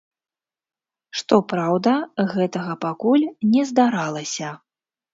Што 1.21 1.39
праўда, 1.53 1.95
гэтага 2.33 2.73
пакуль 2.89 3.31
не 3.55 3.69
здаралася. 3.75 4.49